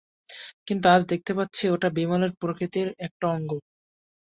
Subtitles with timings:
[0.67, 3.51] কিন্তু, আজ দেখতে পাচ্ছি ওটা বিমলের প্রকৃতির একটা অঙ্গ।